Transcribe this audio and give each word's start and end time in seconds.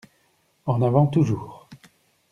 En 0.65 0.81
avant 0.81 1.05
toujours 1.05 1.69